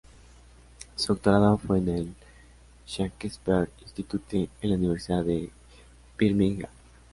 [0.95, 2.13] Su doctorado fue en el
[2.87, 5.51] "Shakespeare Institute", en la Universidad de
[6.17, 6.71] Birmingham.